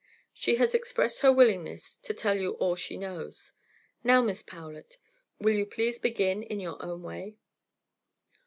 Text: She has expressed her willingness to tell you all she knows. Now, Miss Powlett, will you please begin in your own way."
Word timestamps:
She 0.33 0.55
has 0.55 0.73
expressed 0.73 1.19
her 1.21 1.31
willingness 1.31 1.95
to 1.97 2.11
tell 2.15 2.33
you 2.33 2.53
all 2.53 2.75
she 2.75 2.97
knows. 2.97 3.51
Now, 4.03 4.23
Miss 4.23 4.41
Powlett, 4.41 4.97
will 5.37 5.53
you 5.53 5.67
please 5.67 5.99
begin 5.99 6.41
in 6.41 6.59
your 6.59 6.83
own 6.83 7.03
way." 7.03 7.35